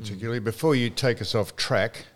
[0.00, 2.06] Particularly, before you take us off track,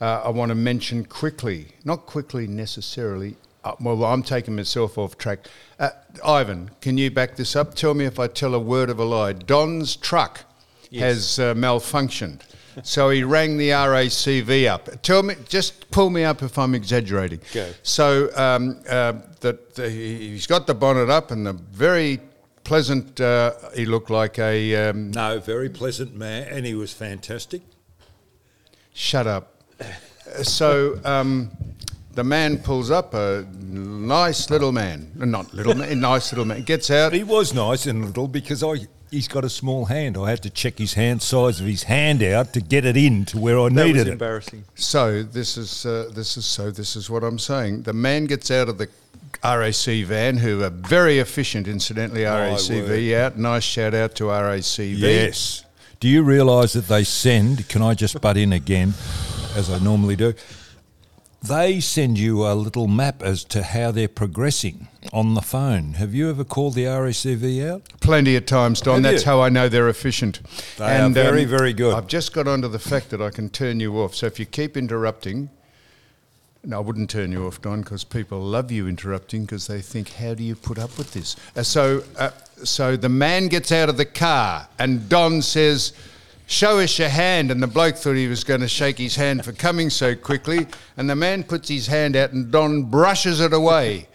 [0.00, 5.16] uh, I want to mention quickly, not quickly necessarily, uh, well, I'm taking myself off
[5.16, 5.46] track.
[5.78, 5.90] Uh,
[6.24, 7.74] Ivan, can you back this up?
[7.74, 9.32] Tell me if I tell a word of a lie.
[9.32, 10.44] Don's truck
[10.92, 12.40] has uh, malfunctioned.
[12.82, 15.02] So he rang the RACV up.
[15.02, 17.40] Tell me, just pull me up if I'm exaggerating.
[17.52, 17.70] Go.
[17.82, 22.18] So um, uh, that the, he's got the bonnet up and the very
[22.64, 23.20] pleasant.
[23.20, 24.88] Uh, he looked like a.
[24.90, 27.62] Um, No, very pleasant man, and he was fantastic.
[28.94, 29.62] shut up.
[30.42, 31.50] So um,
[32.14, 36.62] the man pulls up a nice little man, Uh, not little man, nice little man.
[36.62, 37.12] Gets out.
[37.12, 40.16] He was nice and little because I he's got a small hand.
[40.16, 43.24] I had to check his hand size of his hand out to get it in
[43.26, 44.12] to where I That was needed it.
[44.12, 44.64] embarrassing.
[44.74, 47.82] So this is uh, this is so this is what I'm saying.
[47.82, 48.88] The man gets out of the
[49.44, 52.22] RAC van, who are very efficient, incidentally.
[52.22, 53.36] RACV out.
[53.36, 54.98] Nice shout out to RACV.
[54.98, 55.64] Yes.
[56.00, 57.68] Do you realise that they send?
[57.68, 58.94] Can I just butt in again,
[59.54, 60.34] as I normally do?
[61.42, 65.94] They send you a little map as to how they're progressing on the phone.
[65.94, 67.82] Have you ever called the RACV out?
[68.00, 69.02] Plenty of times, Don.
[69.02, 69.30] Have That's you?
[69.32, 70.40] how I know they're efficient.
[70.76, 71.94] They are very, um, very good.
[71.94, 74.14] I've just got onto the fact that I can turn you off.
[74.14, 75.50] So if you keep interrupting,
[76.64, 80.10] no, I wouldn't turn you off, Don, because people love you interrupting because they think,
[80.10, 81.36] how do you put up with this?
[81.56, 82.30] Uh, so, uh,
[82.62, 85.92] so the man gets out of the car and Don says,
[86.46, 87.50] Show us your hand.
[87.50, 90.66] And the bloke thought he was going to shake his hand for coming so quickly.
[90.98, 94.06] And the man puts his hand out and Don brushes it away.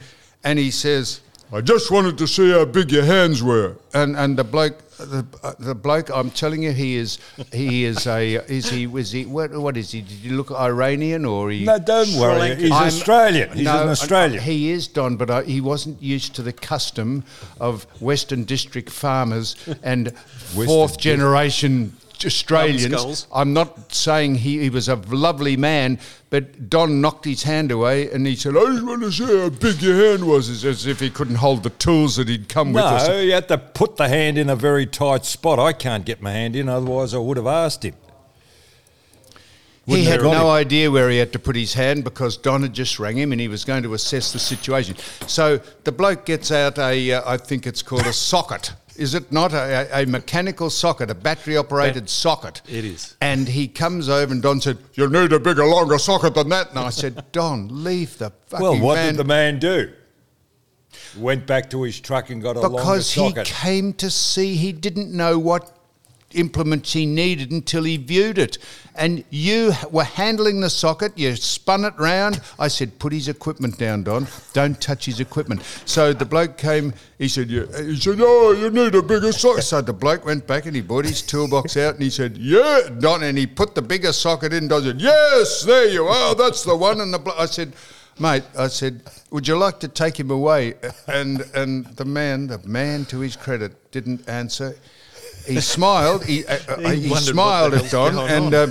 [0.44, 3.77] And he says, I just wanted to see how big your hands were.
[3.93, 7.20] And and the bloke, the, uh, the bloke, I'm telling you, he is
[7.54, 10.02] he is a is he was he what what is he?
[10.02, 11.66] Did he look Iranian or he?
[11.66, 12.56] No, don't worry.
[12.56, 13.50] He's I'm- Australian.
[13.52, 14.42] He's no, an Australian.
[14.44, 17.24] He is Don, but I, he wasn't used to the custom
[17.60, 23.28] of Western District farmers and fourth generation Australians.
[23.33, 28.11] I'm not saying he, he was a lovely man, but Don knocked his hand away
[28.11, 30.86] and he said, I just want to see how big your hand was, as, as
[30.86, 32.83] if he couldn't hold the tools that he'd come with.
[32.83, 33.08] us.
[33.08, 35.60] No, you had to put the hand in a very tight spot.
[35.60, 37.95] I can't get my hand in, otherwise I would have asked him.
[39.86, 40.48] He Wouldn't had no him.
[40.48, 43.39] idea where he had to put his hand because Don had just rang him and
[43.39, 44.98] he was going to assess the situation.
[45.28, 48.73] So the bloke gets out a, uh, I think it's called a socket.
[48.98, 52.62] Is it not a, a mechanical socket, a battery operated socket?
[52.68, 53.16] It is.
[53.22, 56.72] And he comes over and Don said, "You need a bigger, longer socket than that."
[56.72, 59.94] And I said, "Don, leave the fucking Well, what man." did the man do?
[61.18, 63.54] Went back to his truck and got a because he longer socket.
[63.56, 65.77] came to see he didn't know what
[66.37, 68.58] implements he needed until he viewed it
[68.95, 73.77] and you were handling the socket you spun it round i said put his equipment
[73.77, 77.65] down don don't touch his equipment so the bloke came he said yeah.
[77.81, 80.81] he said oh you need a bigger socket so the bloke went back and he
[80.81, 84.54] brought his toolbox out and he said yeah don and he put the bigger socket
[84.54, 87.73] in don said yes there you are that's the one and the blo- i said
[88.19, 90.73] Mate, I said, would you like to take him away?
[91.08, 94.75] And and the man, the man, to his credit, didn't answer.
[95.48, 96.26] He smiled.
[96.26, 98.68] He, uh, uh, He he, smiled at Don, and uh,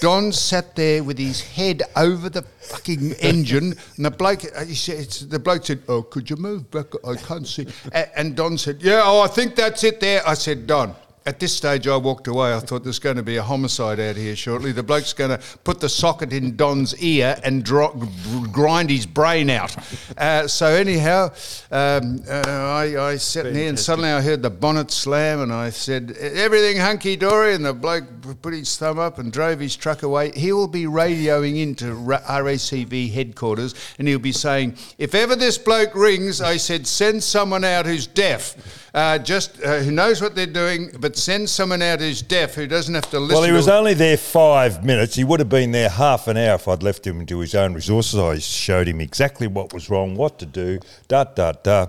[0.00, 3.74] Don sat there with his head over the fucking engine.
[3.96, 6.86] And the bloke, uh, he said, it's- the bloke said, "Oh, could you move back?
[7.06, 10.34] I can't see." A- And Don said, "Yeah, oh, I think that's it there." I
[10.34, 10.94] said, "Don."
[11.26, 12.54] At this stage, I walked away.
[12.54, 14.70] I thought there's going to be a homicide out here shortly.
[14.70, 19.76] The bloke's going to put the socket in Don's ear and grind his brain out.
[20.16, 21.32] Uh, so anyhow,
[21.72, 25.70] um, uh, I, I sat there and suddenly I heard the bonnet slam, and I
[25.70, 28.04] said, "Everything hunky dory." And the bloke
[28.40, 30.30] put his thumb up and drove his truck away.
[30.30, 35.96] He will be radioing into RACV headquarters, and he'll be saying, "If ever this bloke
[35.96, 40.46] rings, I said send someone out who's deaf." Uh, just uh, who knows what they're
[40.46, 43.34] doing, but send someone out who's deaf who doesn't have to listen.
[43.34, 45.14] Well, he was only there five minutes.
[45.14, 47.74] He would have been there half an hour if I'd left him to his own
[47.74, 48.18] resources.
[48.18, 51.88] I showed him exactly what was wrong, what to do, da da da.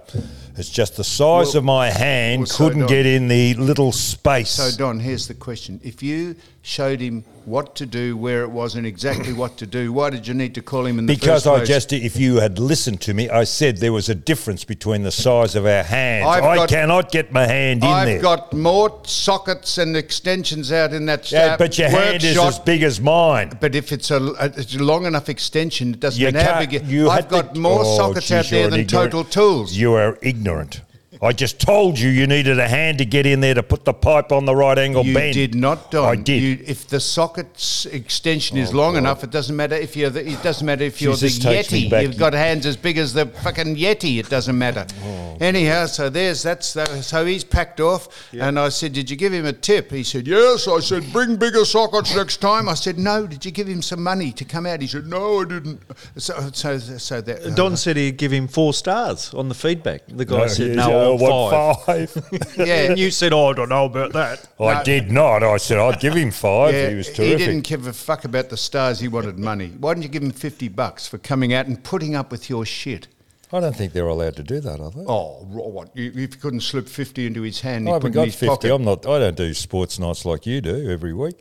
[0.58, 3.54] It's just the size Well- of my hand well, so couldn't Don- get in the
[3.56, 4.50] little space.
[4.52, 8.76] So, Don, here's the question: If you showed him what to do, where it was,
[8.76, 9.94] and exactly what to do.
[9.94, 12.38] Why did you need to call him in the Because first I just, if you
[12.42, 15.84] had listened to me, I said there was a difference between the size of our
[15.84, 16.28] hands.
[16.28, 18.22] I've I got- cannot get my hand in I've there.
[18.22, 22.48] got more sockets and extensions out in that yeah, but your hand is workshop.
[22.50, 23.58] as big as mine.
[23.62, 26.60] But if it's a, a it's a long enough extension, it doesn't You matter how
[26.60, 26.74] big.
[26.74, 29.72] it- I've got more Oh, sockets geez, out there than ignorant- Total Tools.
[29.78, 30.87] You are ignorant ignorant.
[31.22, 33.94] I just told you you needed a hand to get in there to put the
[33.94, 35.34] pipe on the right angle You bend.
[35.34, 36.06] did not, Don.
[36.08, 36.42] I did.
[36.44, 39.00] You, if the socket's extension is Oh, long God.
[39.00, 41.40] enough, it doesn't matter if you're the, it doesn't matter if you're Jeez, the this
[41.40, 41.90] takes me Yeti.
[41.90, 42.04] back.
[42.04, 44.20] You've got hands as big as the fucking Yeti.
[44.20, 44.86] It doesn't matter.
[45.04, 45.38] Oh.
[45.40, 49.32] Anyhow, so there's that's the, so he's packed off, and I said, "Did you give
[49.34, 52.98] him a tip?" He said, "Yes." I said, "Bring bigger sockets next time." I said,
[52.98, 54.82] "No." Did you give him some money to come out?
[54.82, 55.82] He said, "No, I didn't."
[56.18, 60.02] So so so that Don uh, said he'd give him four stars on the feedback.
[60.08, 62.10] The guy said, yeah, no, I'm want five.
[62.12, 62.58] five.
[62.58, 62.90] yeah.
[62.90, 64.48] And you said, oh, I don't know about that.
[64.60, 65.44] I did not.
[65.44, 66.74] I said I'd give him five.
[66.74, 69.00] Yeah, he was he didn't give a fuck about the stars.
[69.00, 69.68] He wanted money.
[69.80, 72.66] Why didn't you give him fifty bucks for coming out and putting up with your
[72.66, 73.08] shit?
[73.52, 75.06] I don't think they're allowed to do that, are they?
[75.08, 75.96] Oh, what?
[75.96, 78.14] You, if you couldn't slip fifty into his hand, I he haven't put it in
[78.14, 78.48] got his fifty.
[78.48, 78.74] pocket.
[78.74, 79.08] I'm not.
[79.08, 81.38] I don't do sports nights like you do every week.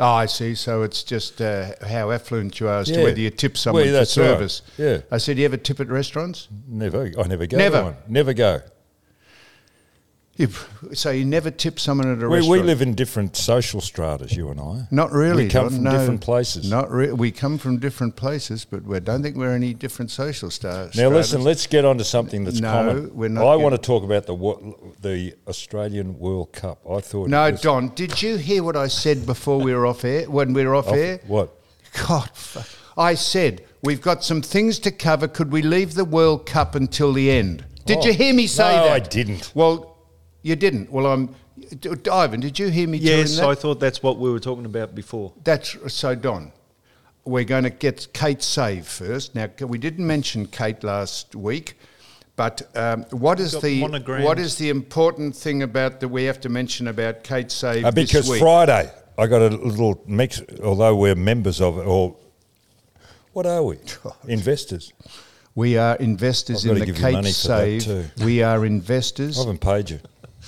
[0.00, 0.54] Oh, I see.
[0.54, 3.88] So it's just uh, how affluent you are as to whether you tip someone Well,
[3.90, 4.24] for that's right.
[4.24, 4.62] service.
[4.78, 5.02] Yeah.
[5.10, 6.48] I said, you ever tip at restaurants?
[6.66, 7.12] Never.
[7.18, 7.56] I never go.
[7.58, 7.96] Never.
[8.08, 8.60] Never go.
[10.40, 10.48] You,
[10.94, 12.60] so you never tip someone at a We, restaurant?
[12.62, 14.88] we live in different social stratas, you and I.
[14.90, 15.44] Not really.
[15.44, 15.90] We come from no.
[15.90, 16.70] different places.
[16.70, 20.50] Not re- We come from different places, but we don't think we're any different social
[20.50, 20.96] stars.
[20.96, 23.14] Now listen, let's get on to something that's No, common.
[23.14, 24.34] we're not I want to talk about the
[25.02, 26.78] the Australian World Cup.
[26.90, 30.24] I thought No, Don, did you hear what I said before we were off air?
[30.30, 31.20] When we were off Off- air?
[31.26, 31.54] what?
[32.08, 32.30] God,
[32.96, 35.28] I said we've got some things to cover.
[35.28, 37.64] Could we leave the World Cup until the end?
[37.84, 38.92] Did Oh, you hear me say no, that?
[38.92, 39.52] I didn't.
[39.54, 39.89] Well,
[40.42, 40.90] you didn't.
[40.90, 41.34] Well, I'm.
[41.78, 42.98] D- Ivan, did you hear me?
[42.98, 43.46] Yes, that?
[43.48, 45.32] I thought that's what we were talking about before.
[45.44, 46.52] That's so, Don.
[47.24, 49.34] We're going to get Kate Save first.
[49.34, 51.74] Now, we didn't mention Kate last week,
[52.34, 54.24] but um, what is got the monogrammed.
[54.24, 57.90] what is the important thing about that we have to mention about Kate Save Uh,
[57.90, 58.40] this because week?
[58.40, 60.40] Friday I got a little mix.
[60.64, 62.16] Although we're members of it, or
[63.34, 63.76] what are we?
[64.26, 64.92] Investors.
[65.54, 67.84] We are investors I've in gotta the give you Kate money for that Save.
[67.84, 68.24] too.
[68.24, 69.36] We are investors.
[69.36, 70.00] I haven't paid you.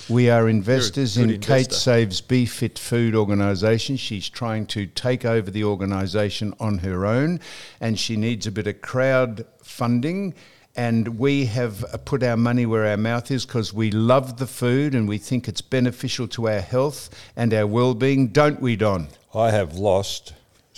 [0.09, 1.73] We are investors in Kate.
[1.73, 3.97] Save's Be Fit Food organisation.
[3.97, 7.41] She's trying to take over the organisation on her own,
[7.81, 10.35] and she needs a bit of crowd funding.
[10.75, 14.95] And we have put our money where our mouth is because we love the food
[14.95, 19.09] and we think it's beneficial to our health and our well-being, don't we, Don?
[19.35, 20.33] I have lost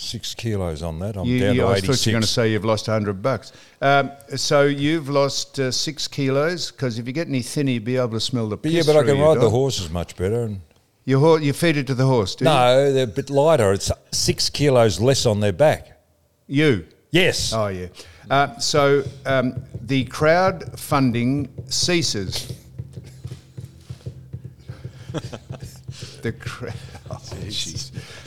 [0.05, 1.17] six kilos on that.
[1.17, 2.87] I'm You, down you- to I eighty thought you were going to say you've lost
[2.89, 3.53] 100 bucks.
[3.81, 7.97] Um, so you've lost uh, six kilos because if you get any thinner, you'll be
[7.97, 10.17] able to smell the But piss yeah, but I can you, ride the horses much
[10.17, 10.43] better.
[10.45, 10.61] And
[11.05, 12.51] You, ho- you feed it to the horse, do you?
[12.51, 13.73] no, they're a bit lighter.
[13.73, 16.01] It's six kilos less on their back.
[16.47, 16.87] You.
[17.11, 17.53] Yes.
[17.53, 17.87] Oh, yeah.
[18.31, 22.53] Uh, so um, the crowd funding ceases.
[26.23, 26.75] the crowd.
[27.11, 27.21] Oh.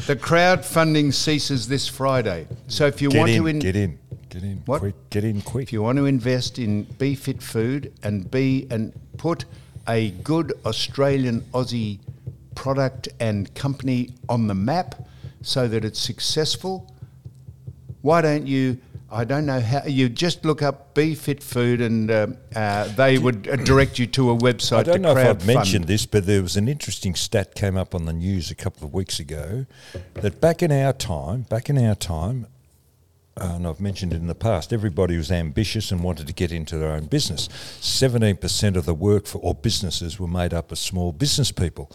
[0.08, 2.48] The crowdfunding ceases this Friday.
[2.68, 4.00] So if you get want in, to in, get in,
[4.30, 4.80] get in, What?
[4.80, 5.64] quick, get in quick.
[5.64, 9.44] if you want to invest in Be Fit Food and be and put
[9.86, 12.00] a good Australian Aussie
[12.56, 14.96] product and company on the map
[15.42, 16.90] so that it's successful,
[18.02, 18.78] why don't you?
[19.10, 23.18] I don't know how you just look up Be Fit Food and uh, uh, they
[23.18, 24.80] would uh, direct you to a website.
[24.80, 27.96] I don't know if I've mentioned this, but there was an interesting stat came up
[27.96, 29.66] on the news a couple of weeks ago
[30.16, 32.48] that back in our time, back in our time,
[33.40, 36.52] uh, and I've mentioned it in the past, everybody was ambitious and wanted to get
[36.52, 37.48] into their own business.
[37.80, 41.92] Seventeen percent of the work for or businesses were made up of small business people.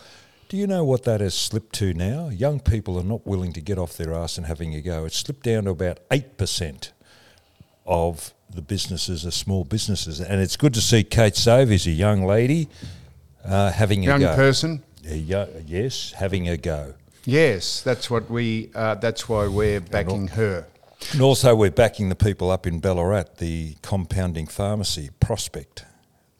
[0.48, 2.28] Do you know what that has slipped to now?
[2.28, 5.04] Young people are not willing to get off their ass and having a go.
[5.04, 6.92] It's slipped down to about eight percent
[7.86, 11.90] of the businesses are small businesses, and it's good to see Kate Save is a
[11.90, 12.68] young lady
[13.44, 14.82] uh, having a Young person.
[15.08, 16.94] A yo- yes, having a go.
[17.24, 18.70] Yes, that's what we.
[18.74, 20.66] Uh, that's why we're backing her.
[21.12, 25.84] And also, we're backing the people up in Ballarat, the compounding pharmacy Prospect.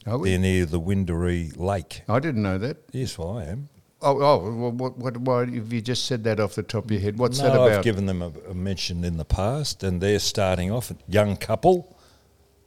[0.06, 0.30] Are we?
[0.30, 2.02] They're near the Wendouree Lake.
[2.08, 2.76] I didn't know that.
[2.92, 3.68] Yes, well, I am.
[4.02, 6.90] Oh, oh well, what, what, why have you just said that off the top of
[6.90, 7.18] your head?
[7.18, 7.72] What's no, that about?
[7.72, 10.90] I've given them a, a mention in the past, and they're starting off.
[10.90, 11.96] A young couple.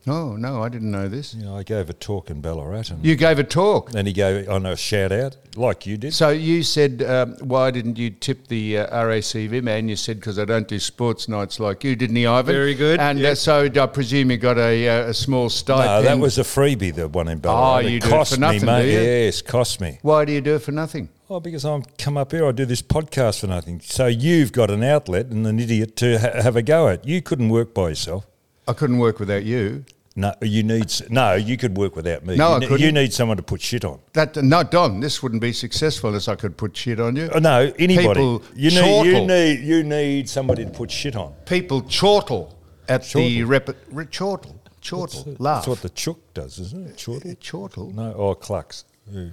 [0.07, 1.33] Oh no, I didn't know this.
[1.33, 3.91] You know, I gave a talk in Ballarat, and You gave a talk.
[3.95, 6.13] and he gave on a shout out like you did.
[6.13, 9.89] So you said, um, why didn't you tip the uh, RACV man?
[9.89, 12.53] You said, because I don't do sports nights like you, didn't he, Ivan?
[12.53, 13.29] Very good, And yeah.
[13.29, 15.87] uh, so I presume you got a, uh, a small stipend.
[15.87, 16.93] no, that was a freebie.
[16.93, 17.75] The one in Ballarat.
[17.75, 18.81] Oh, you it do it for nothing, me, mate.
[18.83, 18.99] do you?
[18.99, 19.97] Yes, cost me.
[20.03, 21.09] Why do you do it for nothing?
[21.29, 23.79] Oh, because I'm come up here, I do this podcast for nothing.
[23.81, 27.07] So you've got an outlet and an idiot to ha- have a go at.
[27.07, 28.27] You couldn't work by yourself.
[28.67, 29.85] I couldn't work without you.
[30.15, 30.91] No, you need.
[31.09, 32.37] No, you could work without me.
[32.37, 32.79] No, you, I couldn't.
[32.79, 33.99] you need someone to put shit on.
[34.13, 37.29] That no, Don, this wouldn't be successful unless I could put shit on you.
[37.33, 38.07] Oh, no, anybody.
[38.07, 39.05] People you need.
[39.05, 39.59] You need.
[39.61, 41.33] You need somebody to put shit on.
[41.45, 42.55] People chortle
[42.87, 43.45] at the Chortle.
[43.47, 45.65] rep- re- chortle, chortle, laugh.
[45.65, 46.97] That's what the chook does, isn't it?
[46.97, 47.35] Chortle.
[47.41, 47.91] Chortle.
[47.93, 48.85] No, or clucks.
[49.11, 49.29] Yeah.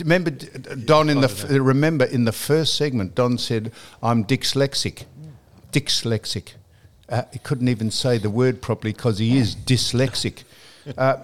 [0.00, 5.04] Remember, Don, in the f- remember in the first segment, Don said, "I'm dyslexic."
[5.72, 6.54] Dyslexic.
[7.08, 10.44] Uh, he couldn't even say the word properly because he is dyslexic.
[10.96, 11.16] Uh,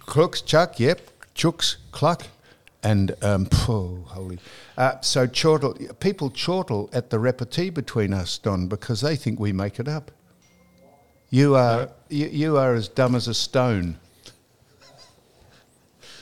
[0.00, 1.00] Crooks, Chuck, yep,
[1.34, 2.26] Chooks, Cluck,
[2.82, 4.38] and um, oh, holy.
[4.76, 9.52] Uh, so chortle, people chortle at the repartee between us, Don, because they think we
[9.52, 10.10] make it up.
[11.30, 13.98] You are you, you are as dumb as a stone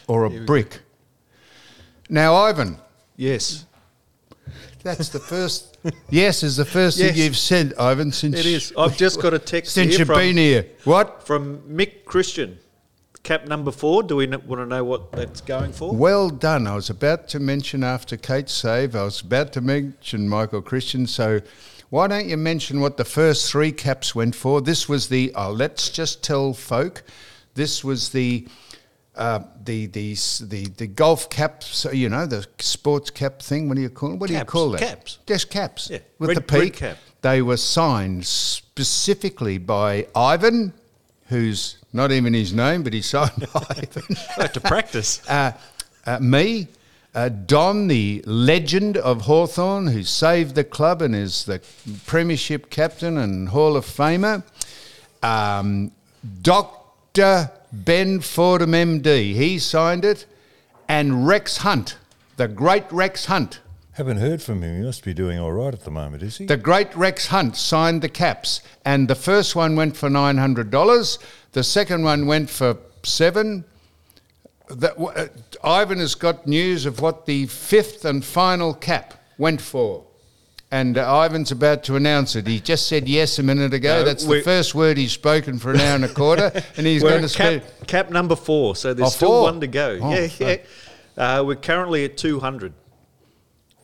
[0.08, 0.80] or a brick.
[2.14, 2.78] Now, Ivan,
[3.16, 3.64] Yes,
[4.84, 5.76] that's the first.
[6.10, 7.10] yes, is the first Yes.
[7.10, 8.72] thing you've said, Ivan, since it is.
[8.78, 10.64] I've just got a text since here you've from, been here.
[10.84, 11.26] What?
[11.26, 12.58] from Mick Christian,
[13.24, 14.04] cap number four.
[14.04, 15.92] Do we want to know what that's going for?
[15.92, 16.68] Well done.
[16.68, 18.94] I was about to mention after Kate's save.
[18.94, 21.08] I was about to mention Michael Christian.
[21.08, 21.40] So,
[21.90, 24.60] why don't you mention what the first three caps went for?
[24.60, 25.32] This was the.
[25.34, 27.02] Oh, let's just tell folk.
[27.54, 28.46] This was the.
[29.16, 33.68] Uh, the, the the the golf caps, you know, the sports cap thing.
[33.68, 34.12] What do you call?
[34.14, 34.16] it?
[34.16, 34.80] What do you Caps, call that?
[34.80, 35.18] caps.
[35.24, 35.88] Just caps.
[35.90, 36.74] Yeah, with red- the peak.
[36.74, 36.96] cap.
[37.22, 40.72] They were signed specifically by Ivan,
[41.28, 45.22] who's not even his name, but he signed Ivan to practice.
[45.30, 45.52] uh,
[46.06, 46.66] uh, me,
[47.14, 51.62] uh, Don, the legend of Hawthorn, who saved the club and is the
[52.04, 54.42] Premiership captain and Hall of Famer,
[55.22, 55.92] um,
[56.42, 57.50] Dr.
[57.74, 60.26] Ben Fordham, MD, he signed it,
[60.88, 61.96] and Rex Hunt,
[62.36, 63.60] the great Rex Hunt.
[63.92, 64.76] Haven't heard from him.
[64.76, 66.46] He must be doing all right at the moment, is he?
[66.46, 70.70] The great Rex Hunt signed the caps, and the first one went for nine hundred
[70.70, 71.18] dollars.
[71.52, 73.64] The second one went for seven.
[74.68, 75.26] That uh,
[75.62, 80.04] Ivan has got news of what the fifth and final cap went for,
[80.74, 82.46] and uh, Ivan's about to announce it.
[82.48, 84.00] He just said yes a minute ago.
[84.00, 87.02] No, That's the first word he's spoken for an hour and a quarter, and he's
[87.02, 87.62] going to at spend.
[87.62, 89.42] cap, cap number four, so there's Oh, still four?
[89.42, 89.98] one to go.
[90.02, 90.56] Oh, yeah, yeah.
[91.16, 92.72] Uh, we're currently at two hundred.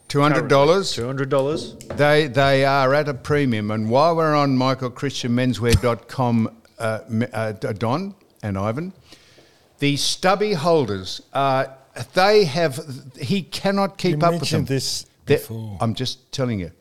[0.09, 0.93] Two hundred dollars.
[0.93, 1.77] Two hundred dollars.
[1.95, 8.15] They they are at a premium, and while we're on michaelchristianmenswear.com, uh, m- uh, Don
[8.43, 8.93] and Ivan,
[9.79, 11.67] the stubby holders, uh,
[12.15, 12.81] they have
[13.21, 14.61] he cannot keep You up with them.
[14.63, 15.79] mentioned this They're- before.
[15.81, 16.73] I'm just telling you,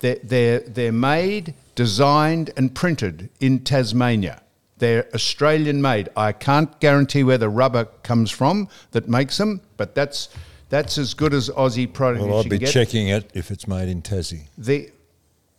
[0.00, 4.42] they're, they're they're made, designed, and printed in Tasmania.
[4.78, 6.10] They're Australian made.
[6.16, 10.28] I can't guarantee where the rubber comes from that makes them, but that's
[10.68, 12.24] that's as good as Aussie product.
[12.24, 12.70] well, I'd you be get.
[12.70, 14.48] checking it if it's made in Tassie.
[14.58, 14.90] The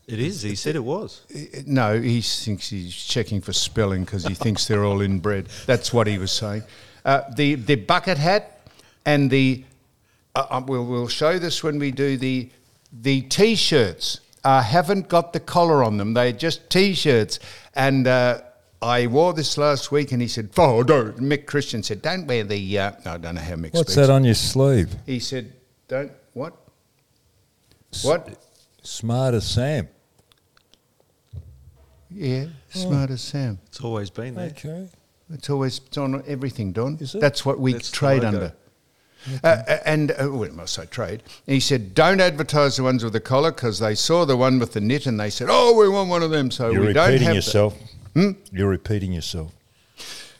[0.08, 0.44] It is.
[0.44, 1.22] He said it was.
[1.66, 5.48] No, he thinks he's checking for spelling because he thinks they're all inbred.
[5.66, 6.64] That's what he was saying.
[7.04, 8.60] Uh, the the bucket hat
[9.06, 9.64] and the
[10.36, 12.50] uh, uh, we'll we'll show this when we do the
[12.92, 14.20] the t-shirts.
[14.44, 16.14] Uh, haven't got the collar on them.
[16.14, 17.40] They're just t-shirts.
[17.74, 18.42] And uh,
[18.82, 22.44] I wore this last week, and he said, "Oh, don't." Mick Christian said, "Don't wear
[22.44, 23.96] the." Uh, no, I don't know how Mick What's speaks.
[23.96, 24.96] that on your sleeve?
[25.06, 25.54] He said,
[25.88, 26.56] "Don't what?
[28.04, 28.38] What?
[28.84, 29.90] Smart as Sam.
[32.12, 34.50] Yeah, smart as Sam." It's always been there.
[34.50, 34.88] Okay.
[35.34, 36.98] It's always it's on everything, Don.
[37.00, 37.22] Is it?
[37.22, 38.54] That's what we That's trade under.
[39.44, 41.24] Uh, uh, and uh, well, I must say trade.
[41.48, 44.60] And he said, "Don't advertise the ones with the collar because they saw the one
[44.60, 46.94] with the knit and they said, oh, we want one of them." So You're we
[46.94, 47.78] don't repeating have the- yourself.
[48.52, 49.52] You're repeating yourself.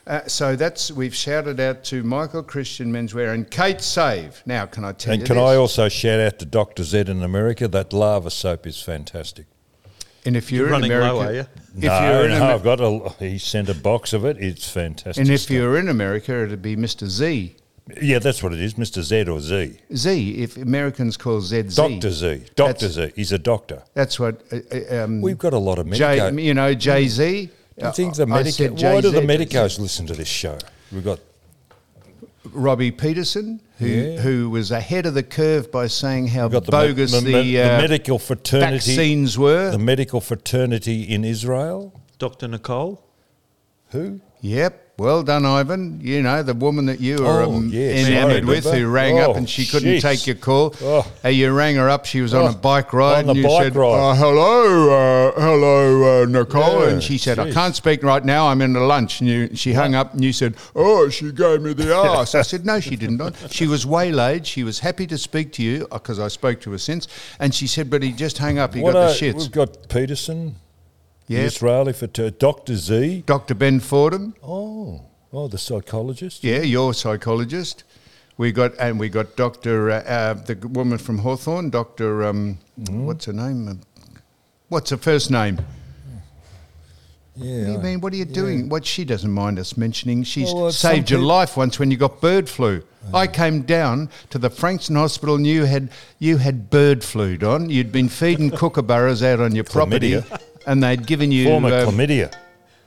[0.08, 4.42] Uh, so that's we've shouted out to Michael Christian Menswear and Kate Save.
[4.46, 5.44] Now, can I tell And you can this?
[5.44, 6.84] I also shout out to Dr.
[6.84, 7.68] Z in America?
[7.68, 9.48] That lava soap is fantastic.
[10.26, 11.40] and if you're, You're in running America, low, are you?
[11.42, 13.10] if no, you're in no, Amer- I've got a.
[13.20, 14.38] He sent a box of it.
[14.40, 15.22] It's fantastic.
[15.22, 15.52] and if stuff.
[15.52, 17.06] you're in America, it'd be Mr.
[17.08, 17.58] Z.
[18.02, 19.02] yeah, that's what it is, Mr.
[19.02, 19.78] Z or Z.
[19.96, 20.32] Z.
[20.44, 21.76] If Americans call Z Z.
[21.76, 22.44] Doctor Z.
[22.56, 23.12] Doctor Z.
[23.16, 23.84] He's a doctor.
[23.94, 24.42] That's what.
[24.52, 27.50] Uh, uh, um, We've got a lot of J, you know, Jay Z.
[27.80, 28.50] Do you think the I medico?
[28.52, 30.58] said Why do the medicos listen to this show?
[30.92, 31.20] We've got
[32.52, 34.18] Robbie Peterson, who Yeah.
[34.22, 37.62] who was ahead of the curve by saying how the, bogus me- the, me- the
[37.62, 38.76] uh, medical fraternity.
[38.96, 39.72] vaccines were.
[39.72, 41.94] The medical fraternity in Israel.
[42.20, 42.48] Dr.
[42.48, 43.04] Nicole.
[43.92, 44.22] Who?
[44.42, 46.00] Yep, Well done, Ivan.
[46.02, 49.30] You know, the woman that you were Oh, um, yes, enamored with who rang Oh,
[49.30, 50.02] up and she couldn't jeez.
[50.02, 50.74] take your call.
[50.82, 51.06] Oh.
[51.24, 52.06] Uh, you rang her up.
[52.08, 53.20] She was on Oh, a bike ride.
[53.20, 53.94] on the and you bike said, ride.
[53.94, 56.82] "Uh, hello, uh, hello, uh, Nicole.
[56.82, 58.48] Yeah, and she said, I can't speak right now.
[58.48, 59.22] I'm in a lunch.
[59.22, 62.34] And you, she hung up and you said, oh, she gave me the ass.
[62.34, 63.22] I said, no, she didn't.
[63.52, 64.48] She was waylaid.
[64.48, 67.08] She was happy to speak to you because I spoke to her since.
[67.40, 68.74] And she said, but he just hung up.
[68.74, 69.36] He What got the shits.
[69.36, 70.56] We've got Peterson,
[71.28, 71.42] Yeah.
[71.42, 72.76] Israeli for t- Dr.
[72.76, 73.24] Z.
[73.26, 73.54] Dr.
[73.56, 74.34] Ben Fordham.
[74.42, 75.02] Oh,
[75.34, 76.44] oh, the psychologist.
[76.44, 77.84] Yeah, your psychologist.
[78.38, 82.24] We got and we got Doctor uh, uh, the woman from Hawthorn, Doctor.
[82.24, 83.06] Um, Mm-hmm.
[83.06, 83.68] What's her name?
[83.68, 83.82] Um,
[84.70, 85.58] What's her first name?
[87.36, 87.58] Yeah.
[87.60, 88.02] What do you mean?
[88.02, 88.70] What are you doing?
[88.70, 90.24] What she doesn't mind us mentioning.
[90.24, 92.84] She's Well, uh, saved your life once when you got bird flu.
[93.14, 97.70] I came down to the Frankston Hospital and you had you had bird flu, Don.
[97.70, 100.22] You'd been feeding kookaburras out on your property.
[100.68, 102.34] And they'd given you Former uh, chlamydia.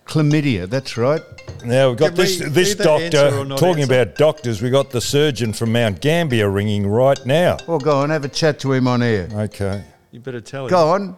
[0.07, 0.69] chlamydia.
[0.69, 1.23] That's right.
[1.65, 4.01] Now we've got Can this we this either answer doctor or not talking answer?
[4.03, 4.63] about doctors.
[4.63, 7.57] We got the surgeon from Mount Gambier ringing right now.
[7.67, 9.29] Well, go on, have a chat to him on air.
[9.33, 9.83] Okay.
[10.13, 10.71] You better tell him.
[10.71, 11.17] Go on.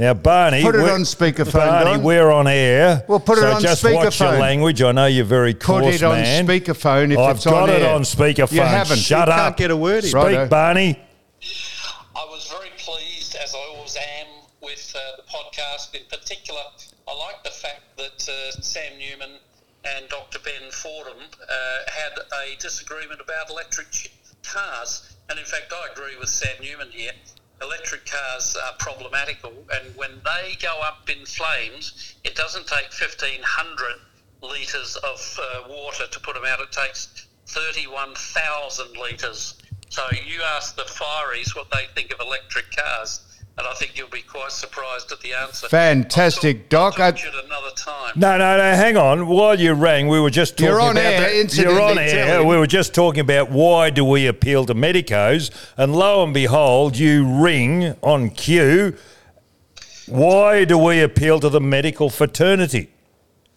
[0.00, 2.02] Now, Barney, Put it we're- on speakerphone, Barney, Don.
[2.04, 3.02] we're on air.
[3.08, 3.74] Well, put it on speaker.
[3.74, 4.38] so on just watch your speakerphone.
[4.40, 4.82] language.
[4.82, 6.46] I know you're very Put coarse, it on man.
[6.46, 7.94] speakerphone if I've it's got it air.
[7.94, 8.52] on speakerphone.
[8.52, 8.98] You haven't.
[8.98, 9.40] Shut You up.
[9.40, 10.10] can't get a word in.
[10.10, 10.46] Speak, Righto.
[10.46, 11.00] Barney.
[15.94, 16.62] In particular,
[17.06, 19.38] I like the fact that uh, Sam Newman
[19.84, 20.40] and Dr.
[20.40, 24.10] Ben Fordham uh, had a disagreement about electric
[24.42, 25.14] cars.
[25.30, 27.12] And in fact, I agree with Sam Newman here.
[27.62, 34.00] Electric cars are problematical, and when they go up in flames, it doesn't take 1,500
[34.42, 36.60] litres of uh, water to put them out.
[36.60, 39.54] It takes 31,000 litres.
[39.90, 43.20] So you ask the fireys what they think of electric cars,
[43.58, 45.68] and I think you'll be quite surprised at the answer.
[45.68, 47.00] Fantastic, I'll Doc.
[47.00, 48.12] I'll I- talk to you another time.
[48.16, 48.62] No, no, no.
[48.74, 49.26] Hang on.
[49.26, 51.04] While you rang, we were just talking You're on about.
[51.04, 52.40] air, the- you're on air.
[52.40, 52.46] him.
[52.46, 56.96] We were just talking about why do we appeal to medicos, and lo and behold,
[56.96, 58.96] you ring on cue.
[60.06, 62.88] Why do we appeal to the medical fraternity?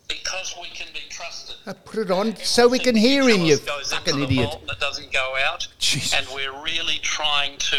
[0.07, 1.55] Because we can be trusted.
[1.65, 4.49] Uh, Put it on so we can hear him, you Nicholas fucking idiot.
[4.49, 5.67] vault and doesn't go out.
[5.79, 6.13] Jesus.
[6.13, 7.77] And we're really trying to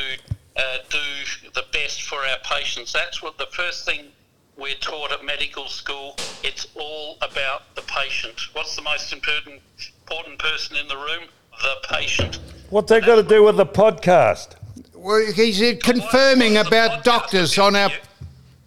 [0.57, 0.99] uh, do
[1.55, 2.93] the best for our patients.
[2.93, 4.07] That's what the first thing
[4.57, 6.17] we're taught at medical school.
[6.43, 8.41] It's all about the patient.
[8.53, 9.61] What's the most important
[10.03, 11.25] important person in the room?
[11.63, 12.39] The patient.
[12.71, 14.57] What's that got to do with the podcast?
[14.95, 17.91] Well, he's uh, confirming about doctors on our.
[17.91, 17.97] you?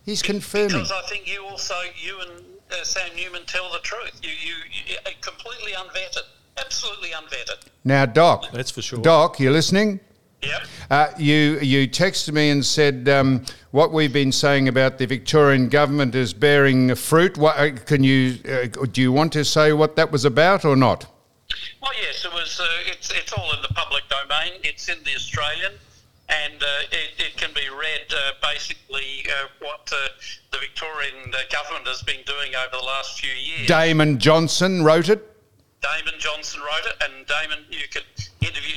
[0.05, 0.67] He's confirming.
[0.67, 2.31] Because I think you also, you and
[2.71, 4.19] uh, Sam Newman tell the truth.
[4.21, 4.55] You, you,
[4.87, 6.23] you are completely unvetted.
[6.57, 7.67] Absolutely unvetted.
[7.83, 8.45] Now, Doc.
[8.53, 8.99] That's for sure.
[8.99, 9.99] Doc, you're listening?
[10.45, 10.61] Yep.
[10.89, 15.69] Uh, you you texted me and said um, what we've been saying about the Victorian
[15.69, 17.37] government is bearing fruit.
[17.37, 20.75] What, uh, can you uh, do you want to say what that was about or
[20.75, 21.07] not?
[21.81, 22.59] Well, yes, it was.
[22.59, 24.59] Uh, it's it's all in the public domain.
[24.63, 25.73] It's in the Australian,
[26.29, 30.07] and uh, it, it can be read uh, basically uh, what uh,
[30.51, 33.67] the Victorian uh, government has been doing over the last few years.
[33.67, 35.31] Damon Johnston wrote it.
[35.81, 38.05] Damon Johnston wrote it, and Damon, you could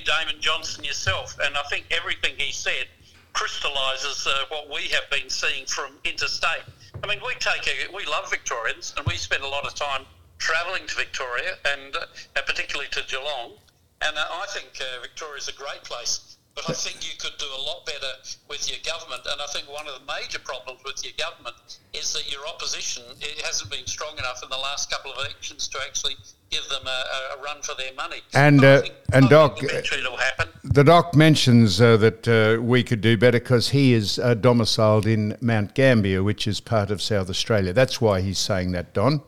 [0.09, 2.88] Damon Johnston yourself, and I think everything he said
[3.35, 6.64] crystallises uh, what we have been seeing from interstate.
[7.05, 10.07] I mean, we take a, we love Victorians, and we spend a lot of time
[10.38, 13.59] travelling to Victoria, and uh, particularly to Geelong,
[14.01, 16.37] and uh, I think uh, Victoria is a great place.
[16.55, 18.12] But I think you could do a lot better
[18.49, 22.14] with your government, and I think one of the major problems with your government is
[22.14, 25.79] that your opposition it hasn't been strong enough in the last couple of elections to
[25.87, 26.16] actually
[26.51, 28.21] give them a, a run for their money.
[28.35, 30.49] And, uh, think- and Doc, it'll happen.
[30.65, 35.07] The doc mentions uh, that uh, we could do better because he is uh, domiciled
[35.07, 37.73] in Mount Gambier, which is part of South Australia.
[37.73, 39.23] That's why he's saying that, Don.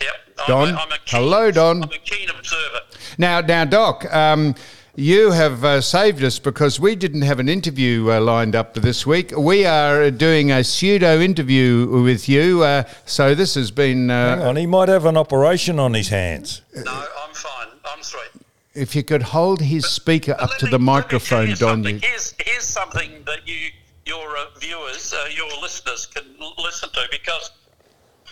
[0.00, 0.46] Yep.
[0.46, 0.68] Don?
[0.68, 1.82] I'm a, I'm a keen, Hello, Don.
[1.82, 2.80] I'm a keen observer.
[3.18, 4.54] Now, now, Doc, um,
[4.98, 8.80] you have uh, saved us because we didn't have an interview uh, lined up for
[8.80, 9.30] this week.
[9.36, 14.08] We are doing a pseudo interview with you, uh, so this has been.
[14.08, 16.62] Hang Uh, on, he might have an operation on his hands.
[16.74, 17.68] No, I'm fine.
[17.84, 18.32] I'm sweet.
[18.74, 21.48] if you could hold his speaker But up to me- the let me tell microphone,
[21.50, 21.84] you Don.
[21.84, 23.70] You, Here's, here's something that you,
[24.04, 27.52] your uh, viewers, uh, your listeners can l- listen to because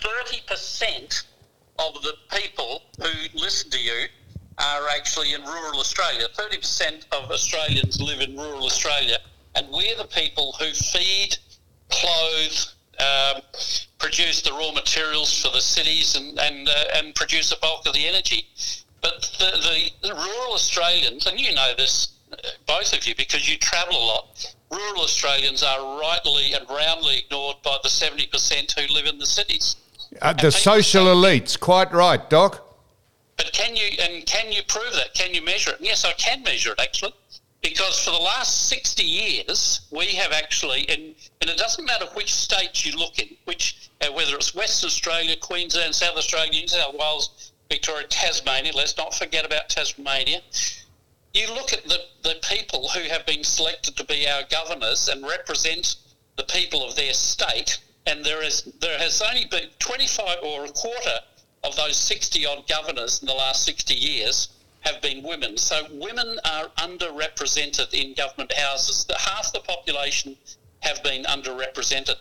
[0.03, 1.23] 30%
[1.79, 4.07] of the people who listen to you
[4.59, 6.27] are actually in rural Australia.
[6.35, 9.19] 30% of Australians live in rural Australia,
[9.55, 11.37] and we're the people who feed,
[11.91, 12.59] clothe,
[12.99, 13.43] um,
[13.99, 17.93] produce the raw materials for the cities and, and, uh, and produce a bulk of
[17.93, 18.47] the energy.
[19.03, 23.49] But the, the, the rural Australians, and you know this, uh, both of you, because
[23.51, 28.95] you travel a lot, rural Australians are rightly and roundly ignored by the 70% who
[28.95, 29.77] live in the cities.
[30.23, 32.66] Uh, the social elites, quite right, Doc.
[33.37, 35.13] But can you and can you prove that?
[35.15, 35.81] Can you measure it?
[35.81, 37.13] Yes, I can measure it actually,
[37.61, 42.35] because for the last sixty years we have actually, and, and it doesn't matter which
[42.35, 46.95] state you look in, which uh, whether it's Western Australia, Queensland, South Australia, New South
[46.95, 48.73] Wales, Victoria, Tasmania.
[48.75, 50.41] Let's not forget about Tasmania.
[51.35, 55.27] You look at the, the people who have been selected to be our governors and
[55.27, 55.97] represent
[56.37, 60.69] the people of their state, and there is there has only been 25 or a
[60.71, 61.19] quarter
[61.67, 64.49] of those 60 odd governors in the last 60 years
[64.81, 65.57] have been women.
[65.57, 69.07] So women are underrepresented in government houses.
[69.19, 70.37] Half the population
[70.81, 72.17] have been underrepresented.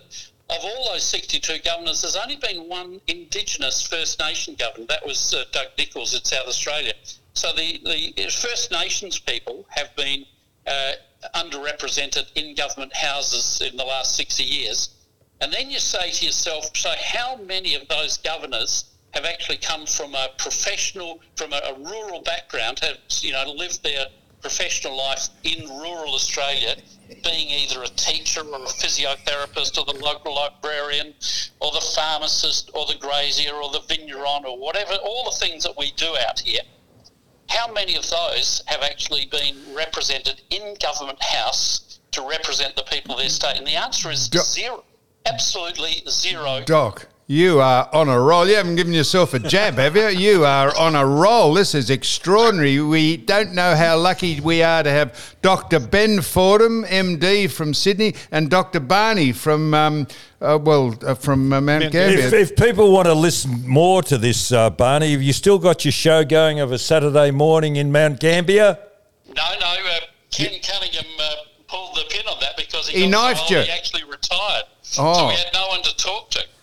[0.49, 4.85] Of all those 62 governors, there's only been one Indigenous First Nation governor.
[4.87, 6.93] That was uh, Doug Nicholls in South Australia.
[7.33, 10.25] So the, the First Nations people have been
[10.65, 10.93] uh,
[11.35, 14.89] underrepresented in government houses in the last 60 years.
[15.41, 19.85] And then you say to yourself, so how many of those governors have actually come
[19.85, 24.07] from a professional, from a, a rural background, have you know lived their
[24.41, 26.75] professional life in rural Australia,
[27.23, 31.15] being either a teacher or a physiotherapist or the local librarian
[31.59, 35.75] or the pharmacist or the grazier or the vigneron or whatever, all the things that
[35.75, 36.61] we do out here.
[37.49, 43.15] How many of those have actually been represented in Government House to represent the people
[43.15, 43.57] of their state?
[43.57, 44.83] And the answer is zero.
[45.25, 46.61] Absolutely zero.
[46.65, 48.47] Doc, you are on a roll.
[48.47, 50.07] You haven't given yourself a jab, have you?
[50.09, 51.55] You are on a roll.
[51.55, 52.79] This is extraordinary.
[52.79, 55.79] We don't know how lucky we are to have Dr.
[55.79, 58.79] Ben Fordham, MD from Sydney, and Dr.
[58.79, 60.07] Barney from, um,
[60.39, 62.27] uh, well, uh, from uh, Mount Gambier.
[62.27, 65.83] If, if people want to listen more to this, uh, Barney, have you still got
[65.83, 68.77] your show going of a Saturday morning in Mount Gambier?
[69.27, 69.65] No, no.
[69.65, 71.33] Uh, Ken Cunningham uh,
[71.67, 73.59] pulled the pin on that because he, He got so knifed you.
[73.61, 75.27] He actually retired, so Oh.
[75.29, 75.47] we had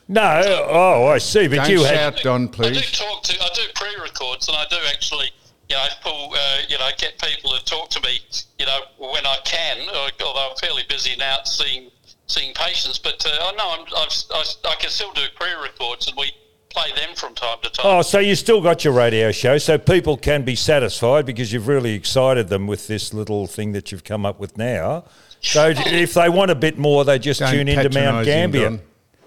[0.08, 0.66] no one to talk to.
[0.66, 0.68] No.
[0.70, 1.48] Oh, I see.
[1.48, 2.16] But Don't you shout, had.
[2.22, 2.92] Don, I do please.
[2.92, 3.42] talk to.
[3.42, 5.30] I do pre-records, and I do actually,
[5.68, 8.20] you know, pull, uh, you know, get people to talk to me,
[8.58, 9.78] you know, when I can.
[10.24, 11.90] Although I'm fairly busy now seeing
[12.26, 16.16] seeing patients, but uh, I know I'm, I've, I, I can still do pre-records, and
[16.16, 16.32] we
[16.70, 17.84] play them from time to time.
[17.86, 21.68] Oh, so you still got your radio show, so people can be satisfied because you've
[21.68, 25.04] really excited them with this little thing that you've come up with now.
[25.40, 28.52] So if they want a bit more, they just Don't tune into Mount patronise him,
[28.52, 28.70] Gambier.
[28.70, 28.80] Don.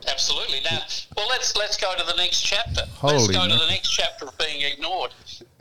[0.07, 0.59] Absolutely.
[0.63, 0.79] Now,
[1.17, 2.81] well, let's let's go to the next chapter.
[2.81, 5.11] let's Holy go to the next chapter of being ignored.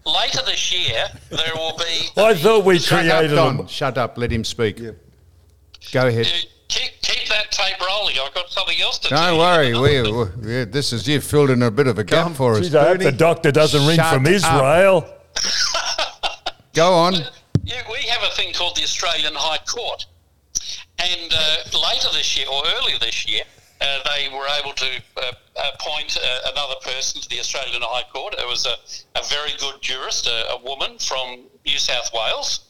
[0.06, 2.08] Later this year, there will be.
[2.20, 3.56] I thought we Shut up, created Don.
[3.56, 3.66] them.
[3.66, 4.18] Shut up.
[4.18, 4.78] Let him speak.
[4.78, 6.26] Go ahead.
[6.26, 6.30] Uh,
[6.68, 8.16] keep, keep that tape rolling.
[8.22, 9.38] I've got something else to Don't do.
[9.38, 9.72] worry.
[9.78, 12.60] We, we, yeah, this is you filled in a bit of a gap for us.
[12.60, 14.32] Geez, I hope the doctor doesn't ring Shut from up.
[14.32, 15.14] Israel.
[16.74, 17.14] Go on.
[17.62, 20.06] Yeah, we have a thing called the Australian High Court.
[20.98, 23.42] And uh, later this year, or earlier this year,
[23.84, 25.32] uh, they were able to uh,
[25.74, 28.34] appoint uh, another person to the Australian High Court.
[28.38, 28.76] It was a,
[29.18, 32.60] a very good jurist, a, a woman from New South Wales.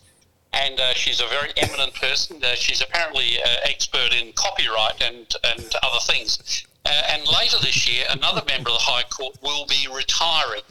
[0.53, 2.43] And uh, she's a very eminent person.
[2.43, 6.65] Uh, she's apparently uh, expert in copyright and, and other things.
[6.87, 10.63] And later this year, another member of the High Court will be retiring.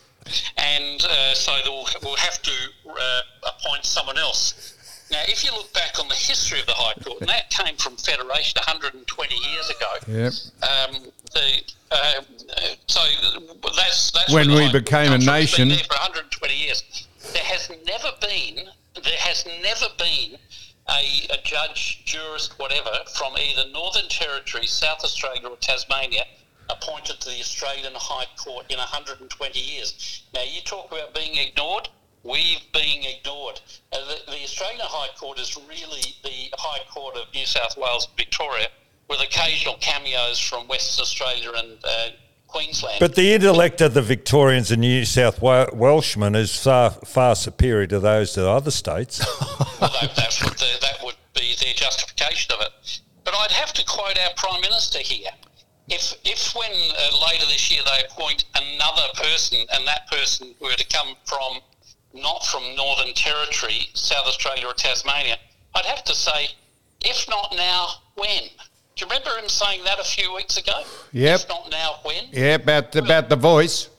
[0.57, 1.01] And
[1.33, 2.51] so they'll, we'll have to
[3.43, 4.72] appoint someone else.
[5.13, 7.77] Now, if you look back on the history of the High Court, and that came
[7.77, 10.33] from Federation 120 years ago, Yep.
[10.65, 12.21] um, the, uh,
[12.87, 12.99] so
[13.75, 15.69] that's, that's When we became a nation.
[15.69, 17.07] there for 120 years.
[17.31, 18.65] There has never been,
[19.03, 20.39] there has never been
[20.89, 26.25] a, a judge, jurist, whatever, from either Northern Territory, South Australia, or Tasmania
[26.71, 30.23] appointed to the Australian High Court in 120 years.
[30.33, 31.89] Now, you talk about being ignored.
[32.23, 33.59] We've been ignored.
[33.91, 38.07] Uh, the, the Australian High Court is really the High Court of New South Wales
[38.07, 38.67] and Victoria,
[39.09, 42.09] with occasional cameos from Western Australia and uh,
[42.47, 42.97] Queensland.
[43.01, 47.99] But the intellect of the Victorians and New South Welshmen is far, far superior to
[47.99, 49.25] those of other states.
[49.83, 53.01] Well, that, what that would be their justification of it.
[53.25, 55.29] But I'd have to quote our Prime Minister here.
[55.89, 60.71] If, if when uh, later this year they appoint another person and that person were
[60.71, 61.59] to come from
[62.13, 65.37] not from Northern Territory, South Australia or Tasmania,
[65.75, 66.49] I'd have to say,
[67.01, 68.43] if not now, when?
[68.95, 70.83] Do you remember him saying that a few weeks ago?
[71.11, 71.39] Yep.
[71.39, 72.25] If not now, when?
[72.31, 73.89] Yeah, about about the voice.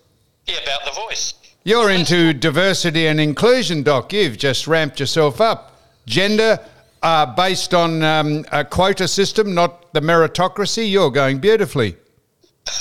[0.47, 1.35] Yeah, about the voice.
[1.65, 4.13] You're into diversity and inclusion, Doc.
[4.13, 5.81] You've just ramped yourself up.
[6.07, 6.61] Gender
[7.03, 10.91] uh, based on um, a quota system, not the meritocracy.
[10.91, 11.97] You're going beautifully.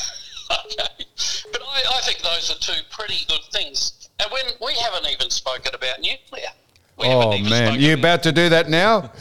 [0.51, 1.05] Okay.
[1.51, 4.02] But I, I think those are two pretty good things.
[4.23, 6.47] And when we haven't even spoken about nuclear.
[6.97, 9.11] We Oh man, spoken- you about to do that now?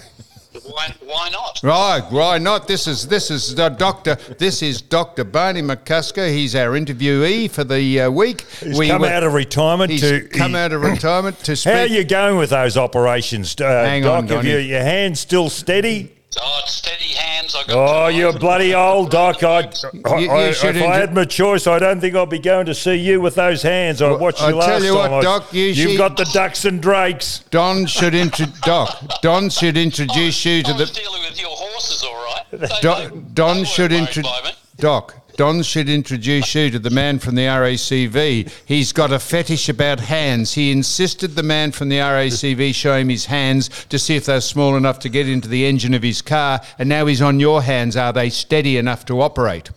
[0.66, 1.58] why, why not?
[1.62, 2.68] Right, why not?
[2.68, 4.16] This is this is the doctor.
[4.38, 6.28] This is Doctor Barney McCusker.
[6.30, 8.42] He's our interviewee for the uh, week.
[8.62, 11.72] He's come out of retirement He's to come out of retirement to speak.
[11.72, 14.18] How are you going with those operations, uh, Hang Doc?
[14.18, 14.64] on, Have you, Donny.
[14.66, 16.12] your hands still steady?
[16.40, 17.54] Oh, it's steady hands.
[17.54, 19.42] I got Oh, you're bloody old, Doc.
[19.42, 19.68] I,
[20.06, 22.66] I, you I- should if I had my choice, I don't think I'd be going
[22.66, 24.00] to see you with those hands.
[24.00, 25.10] I watched you I'll last tell you time.
[25.10, 27.40] what, Doc, you You've see- got the ducks and drakes.
[27.50, 29.20] Don should intro- Doc.
[29.20, 32.44] Don should introduce oh, you to I was the dealing with your horses, all right.
[32.52, 34.32] They- they- Don, Don should worried introduce.
[34.76, 35.14] Doc.
[35.36, 38.52] Don should introduce you to the man from the RACV.
[38.66, 40.52] He's got a fetish about hands.
[40.52, 44.42] He insisted the man from the RACV show him his hands to see if they're
[44.42, 47.62] small enough to get into the engine of his car, and now he's on your
[47.62, 47.96] hands.
[47.96, 49.70] Are they steady enough to operate?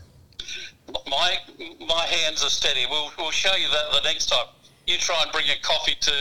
[1.07, 1.37] My
[1.87, 2.85] my hands are steady.
[2.89, 4.47] We'll, we'll show you that the next time.
[4.87, 6.11] You try and bring a coffee to.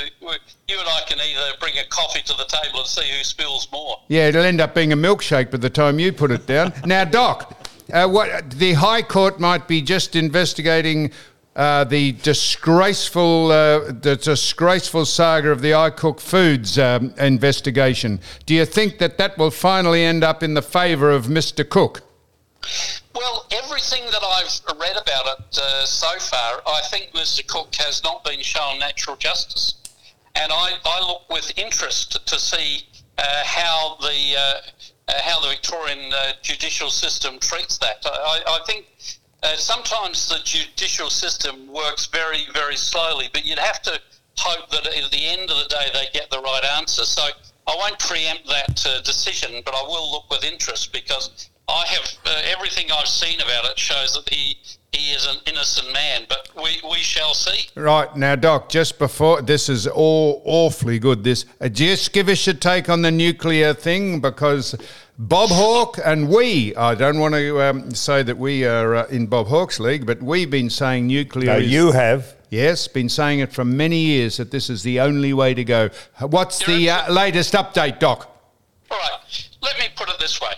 [0.69, 3.69] You and I can either bring a coffee to the table and see who spills
[3.71, 4.01] more.
[4.09, 6.73] Yeah, it'll end up being a milkshake by the time you put it down.
[6.87, 11.13] now, Doc, uh, what the High Court might be just investigating
[11.57, 18.19] uh, the disgraceful, uh, the disgraceful saga of the iCook Foods um, investigation.
[18.47, 21.69] Do you think that that will finally end up in the favour of Mr.
[21.69, 22.03] Cook?
[23.15, 27.47] Well, everything that I've read about it uh, so far, I think Mr.
[27.47, 29.75] Cook has not been shown natural justice,
[30.35, 32.83] and I, I look with interest to see
[33.19, 34.61] uh, how the uh,
[35.09, 38.05] how the Victorian uh, judicial system treats that.
[38.05, 38.87] I, I think
[39.43, 44.01] uh, sometimes the judicial system works very very slowly, but you'd have to
[44.39, 47.05] hope that at the end of the day they get the right answer.
[47.05, 47.23] So
[47.67, 52.13] I won't preempt that uh, decision, but I will look with interest because I have
[52.27, 54.59] uh, everything I've seen about it shows that he
[54.93, 56.23] he is an innocent man.
[56.29, 57.69] But we, we shall see.
[57.75, 58.69] Right now, Doc.
[58.69, 61.25] Just before this is all awfully good.
[61.25, 64.75] This uh, just give us your take on the nuclear thing because
[65.19, 66.75] Bob Hawke and we.
[66.77, 70.23] I don't want to um, say that we are uh, in Bob Hawke's league, but
[70.23, 71.47] we've been saying nuclear.
[71.47, 72.37] No, is, you have.
[72.51, 75.91] Yes, been saying it for many years that this is the only way to go.
[76.21, 78.31] What's the uh, latest update, Doc?
[78.91, 79.49] All right.
[79.61, 80.53] Let me put it this way.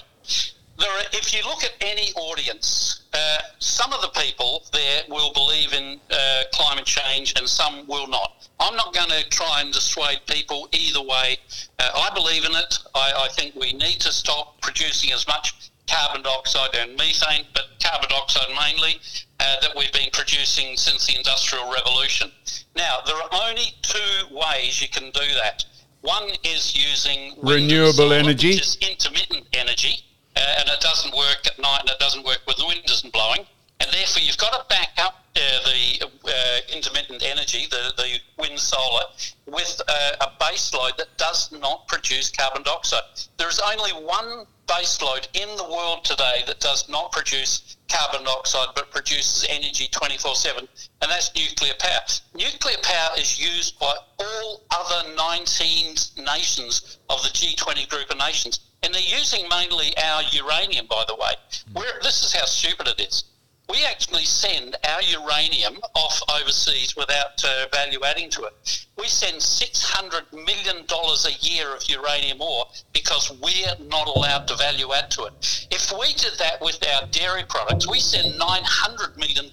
[0.79, 5.33] There are, if you look at any audience, uh, some of the people there will
[5.33, 8.49] believe in uh, climate change and some will not.
[8.61, 11.39] I'm not going to try and dissuade people either way.
[11.79, 12.79] Uh, I believe in it.
[12.95, 17.65] I, I think we need to stop producing as much carbon dioxide and methane, but
[17.83, 19.01] carbon dioxide mainly,
[19.41, 22.31] uh, that we've been producing since the Industrial Revolution.
[22.77, 25.65] Now, there are only two ways you can do that.
[26.01, 28.51] One is using Renewable solar, energy.
[28.51, 30.05] which is intermittent energy,
[30.37, 33.47] and it doesn't work at night and it doesn't work when the wind isn't blowing.
[33.81, 38.59] And therefore, you've got to back up uh, the uh, intermittent energy, the, the wind
[38.59, 39.05] solar,
[39.47, 43.03] with uh, a base load that does not produce carbon dioxide.
[43.37, 48.25] There is only one base load in the world today that does not produce carbon
[48.25, 50.69] dioxide but produces energy 24 7,
[51.03, 52.01] and that's nuclear power.
[52.35, 58.61] Nuclear power is used by all other 19 nations of the G20 group of nations,
[58.87, 61.33] and they're using mainly our uranium, by the way.
[61.75, 63.25] We're, this is how stupid it is.
[63.69, 68.87] We actually send our uranium off overseas without uh, value adding to it.
[68.97, 74.93] We send $600 million a year of uranium ore because we're not allowed to value
[74.93, 75.67] add to it.
[75.73, 79.47] If we did that with our dairy products, we send $900 million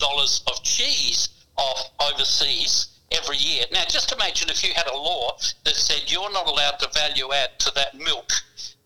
[0.48, 3.66] of cheese off overseas every year.
[3.72, 7.32] Now, just imagine if you had a law that said you're not allowed to value
[7.34, 8.32] add to that milk.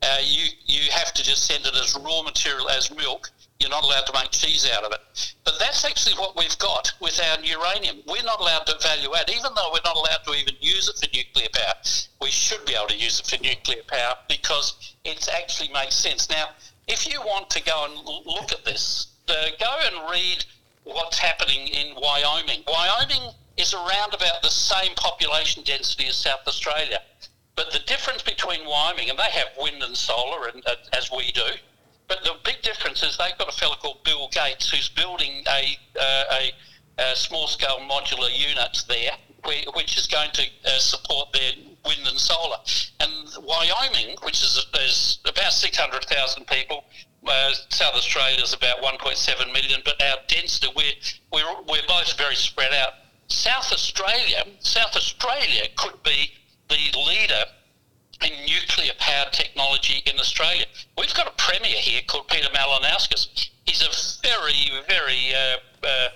[0.01, 3.29] Uh, you, you have to just send it as raw material as milk.
[3.59, 5.33] You're not allowed to make cheese out of it.
[5.43, 8.03] But that's actually what we've got with our uranium.
[8.07, 10.97] We're not allowed to value add, even though we're not allowed to even use it
[10.97, 11.73] for nuclear power.
[12.21, 16.29] We should be able to use it for nuclear power because it actually makes sense.
[16.29, 16.49] Now,
[16.87, 20.45] if you want to go and look at this, uh, go and read
[20.83, 22.63] what's happening in Wyoming.
[22.67, 27.01] Wyoming is around about the same population density as South Australia.
[27.57, 31.31] But the difference between Wyoming, and they have wind and solar, and, uh, as we
[31.31, 31.49] do,
[32.07, 35.77] but the big difference is they've got a fellow called Bill Gates who's building a,
[35.99, 36.53] uh, a,
[36.99, 39.11] a small scale modular unit there,
[39.73, 42.57] which is going to uh, support their wind and solar.
[42.99, 46.85] And Wyoming, which is, is about 600,000 people,
[47.25, 50.93] uh, South Australia is about 1.7 million, but our density, we're,
[51.33, 52.93] we're, we're both very spread out.
[53.29, 56.31] South Australia, South Australia could be
[56.69, 57.45] the leader
[58.23, 60.65] in nuclear powered technology in Australia.
[60.97, 63.49] We've got a premier here called Peter Malinauskas.
[63.65, 66.09] He's a very, very uh, uh,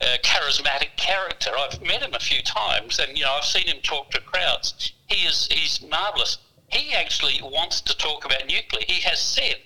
[0.00, 1.50] uh, charismatic character.
[1.58, 4.92] I've met him a few times, and you know I've seen him talk to crowds.
[5.08, 6.38] He is he's marvelous.
[6.68, 8.84] he actually wants to talk about nuclear.
[8.86, 9.56] He has said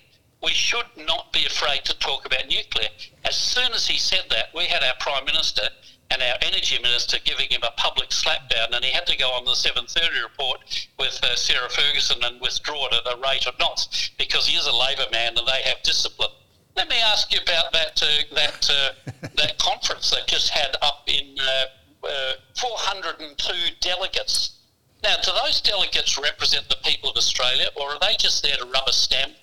[0.41, 2.89] we should not be afraid to talk about nuclear.
[3.23, 5.69] As soon as he said that, we had our Prime Minister
[6.11, 9.45] and our Energy Minister giving him a public slapdown, and he had to go on
[9.45, 14.11] the 7:30 report with uh, Sarah Ferguson and withdraw it at a rate of knots
[14.17, 16.29] because he is a Labor man and they have discipline.
[16.75, 21.03] Let me ask you about that uh, that uh, that conference they just had up
[21.07, 24.59] in uh, uh, 402 delegates.
[25.03, 28.65] Now, do those delegates represent the people of Australia, or are they just there to
[28.65, 29.33] rubber stamp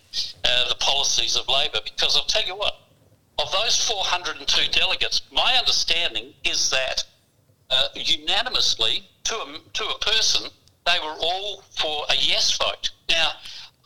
[0.45, 1.81] uh, the policies of Labor?
[1.85, 2.80] Because I'll tell you what,
[3.43, 7.05] of those 402 delegates, my understanding is that
[7.71, 10.51] uh, unanimously, to a, to a person,
[10.87, 12.91] they were all for a yes vote.
[13.09, 13.33] Now,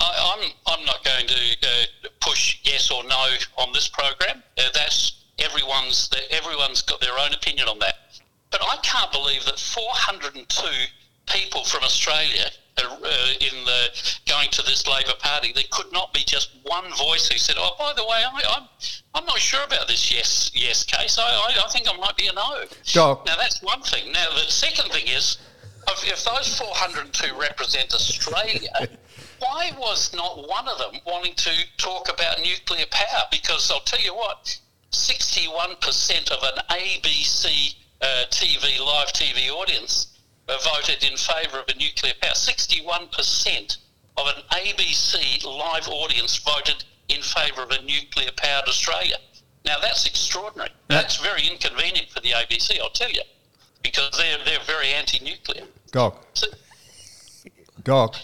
[0.01, 4.43] I, I'm I'm not going to uh, push yes or no on this program.
[4.59, 7.95] Uh, that's everyone's everyone's got their own opinion on that.
[8.51, 10.69] But I can't believe that 402
[11.27, 13.89] people from Australia uh, in the
[14.27, 17.75] going to this Labor Party, there could not be just one voice who said, "Oh,
[17.79, 18.69] by the way, I, I'm
[19.15, 21.19] I'm not sure about this yes yes case.
[21.19, 23.27] I, I, I think I might be a no." Doc.
[23.27, 24.13] Now that's one thing.
[24.13, 25.39] Now the second thing is,
[25.89, 28.71] if, if those 402 represent Australia.
[29.41, 33.23] Why was not one of them wanting to talk about nuclear power?
[33.31, 34.59] Because I'll tell you what,
[34.93, 40.14] 61% of an ABC uh, TV, live TV audience
[40.49, 42.33] voted in favour of a nuclear power.
[42.33, 43.77] 61%
[44.17, 49.17] of an ABC live audience voted in favour of a nuclear powered Australia.
[49.65, 50.71] Now that's extraordinary.
[50.89, 53.23] That's very inconvenient for the ABC, I'll tell you,
[53.83, 55.65] because they're, they're very anti nuclear.
[55.91, 56.47] Doc, So,
[57.83, 58.17] Doc,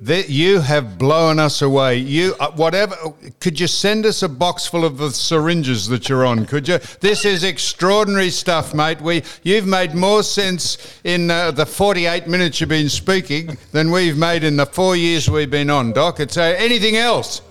[0.00, 1.96] that you have blown us away.
[1.96, 2.96] You, uh, whatever.
[3.40, 6.46] Could you send us a box full of the syringes that you're on?
[6.46, 6.78] Could you?
[7.00, 9.00] This is extraordinary stuff, mate.
[9.00, 14.16] We, you've made more sense in uh, the 48 minutes you've been speaking than we've
[14.16, 16.20] made in the four years we've been on, Doc.
[16.20, 17.42] It's uh, anything else.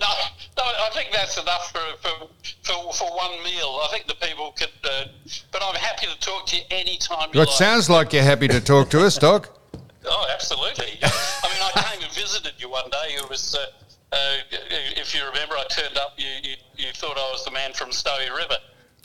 [0.00, 0.06] No,
[0.56, 2.28] no, I think that's enough for, for,
[2.62, 3.78] for, for one meal.
[3.82, 5.04] I think the people could, uh,
[5.50, 7.56] but I'm happy to talk to you anytime you It like.
[7.56, 9.58] sounds like you're happy to talk to us, Doc.
[10.04, 10.98] Oh, absolutely.
[12.22, 13.14] Visited you one day.
[13.16, 14.36] It was, uh, uh,
[14.96, 16.14] if you remember, I turned up.
[16.16, 18.54] You, you, you thought I was the man from Snowy River.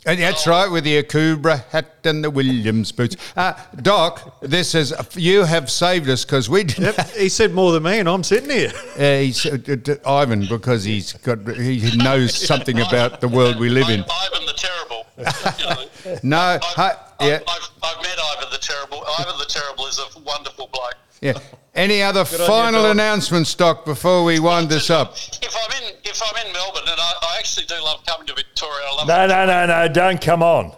[0.05, 3.15] And that's right, with the Akubra hat and the Williams boots.
[3.35, 6.95] Uh, Doc, this is you have saved us because we didn't.
[6.95, 8.71] Yep, he said more than me, and I'm sitting here.
[8.97, 13.59] Uh, he's, uh, d- d- Ivan, because he's got he knows something about the world
[13.59, 14.01] we live in.
[14.01, 15.05] Ivan the Terrible.
[15.59, 19.03] You know, No, I've, hi, I've, yeah, I've, I've met Ivan the Terrible.
[19.19, 20.95] Ivan the Terrible is a wonderful bloke.
[21.21, 21.33] Yeah.
[21.75, 22.91] Any other on you, final Doc.
[22.93, 25.13] announcements, Doc, before we wind this up?
[25.15, 28.33] If I'm in, if I'm in Melbourne, and I, I actually do love coming to
[28.33, 28.87] Victoria.
[28.91, 30.71] I love No, no, no, no, don't come on.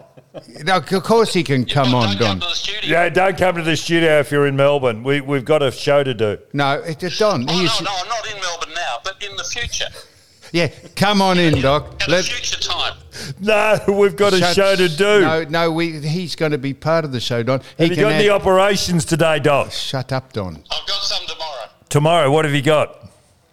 [0.63, 2.39] No, of course he can come Don't on, come Don.
[2.41, 2.89] to the studio.
[2.89, 5.04] Yeah, don't come to the studio if you're in Melbourne.
[5.04, 6.38] We, we've got a show to do.
[6.54, 7.49] No, it, it- Don.
[7.49, 9.86] Oh, He's, no, no, I'm not in Melbourne now, but in the future,
[10.52, 12.02] Yeah, come on in, Doc.
[12.02, 12.94] at Let- future time.
[13.42, 15.22] No, we've got a shut- show to do.
[15.22, 17.62] No, no, we, he's going to be part of the show, Don.
[17.78, 19.72] He have you got add- any operations today, Doc?
[19.72, 20.56] Shut up, Don.
[20.72, 21.66] I've got some tomorrow.
[21.90, 22.90] Tomorrow, what have you got?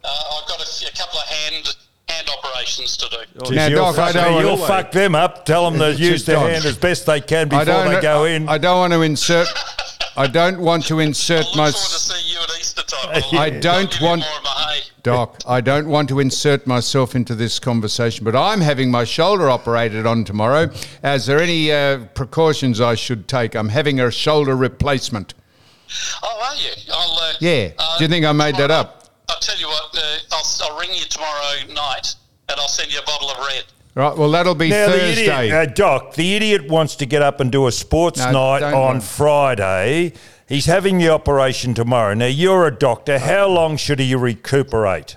[0.05, 1.77] Uh, I've got a couple of hand
[2.09, 3.17] hand operations to do.
[3.47, 5.45] Geez, Now, you'll Doc, I fuck, don't you'll fuck them up.
[5.45, 6.51] Tell them to use their Don.
[6.51, 8.49] hand as best they can before they go in.
[8.49, 9.49] I don't want to insert.
[10.17, 11.71] I don't want to I insert look my.
[11.71, 13.09] forward to see you at Easter time.
[13.33, 14.81] I'll- I I'll don't give you want- more of my hay.
[15.03, 19.49] Doc, I don't want to insert myself into this conversation, but I'm having my shoulder
[19.49, 20.69] operated on tomorrow.
[21.05, 23.55] Is there any uh, precautions I should take?
[23.55, 25.35] I'm having a shoulder replacement.
[26.25, 26.71] Oh, are you?
[26.93, 27.69] I'll, uh, Yeah.
[27.79, 29.05] uh, Do you think I made that up?
[29.29, 29.97] I'll tell you what.
[29.97, 32.17] Uh, I'll, I'll ring you tomorrow night,
[32.49, 33.63] and I'll send you a bottle of red.
[33.97, 34.15] Right.
[34.17, 35.23] Well, that'll be Now, the Thursday.
[35.49, 38.63] idiot, uh, Doc, the idiot wants to get up and do a sports No, night
[38.63, 39.01] on worry.
[39.01, 40.13] Friday.
[40.47, 42.13] He's having the operation tomorrow.
[42.13, 43.19] Now, you're a doctor.
[43.19, 45.17] How long should he recuperate?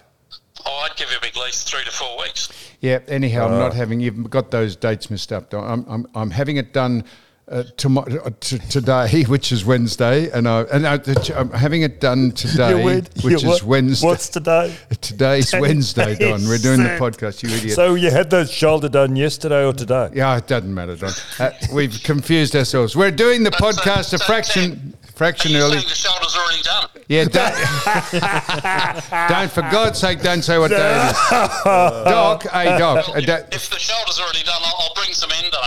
[0.65, 2.50] Oh, I'd give him at least three to four weeks.
[2.80, 3.00] yeah.
[3.10, 3.60] Anyhow, I'm Uh.
[3.60, 4.00] not having.
[4.00, 5.54] You've got those dates messed up.
[5.54, 5.86] I'm.
[5.89, 7.04] I'm, I'm having it done.
[7.50, 11.00] Uh, tomorrow, uh, t- today, which is Wednesday, and I and I,
[11.36, 14.06] I'm having it done today, which is Wednesday.
[14.06, 14.76] What's today?
[15.02, 16.48] Today's Wednesday, Don.
[16.48, 17.42] We're doing the podcast.
[17.42, 17.74] You idiot.
[17.74, 20.12] So you had that shoulder done yesterday or today?
[20.14, 21.12] Yeah, it doesn't matter, Don.
[21.40, 22.96] Uh, we've confused ourselves.
[22.96, 25.77] We're doing the uh, podcast a fraction Ted, fraction Are you early.
[25.79, 26.88] saying the shoulder's already done?
[27.10, 27.53] Yeah, don't,
[29.29, 31.17] don't for God's sake, don't say what day it is.
[31.65, 35.29] Doc, hey Doc, uh, If, da- if the shoulder's already done, I'll, I'll bring some
[35.43, 35.58] endo.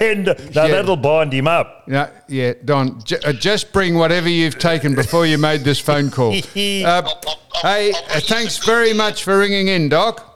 [0.00, 1.86] and, no, that'll bind him up.
[1.86, 6.10] no, yeah, Don, j- uh, just bring whatever you've taken before you made this phone
[6.10, 6.32] call.
[6.56, 8.96] Uh, I'll, I'll, I'll, hey, I'll uh, thanks very cookies.
[8.98, 10.28] much for ringing in, Doc.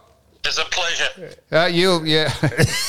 [0.45, 1.35] It's a pleasure.
[1.51, 2.31] Uh, you'll, yeah,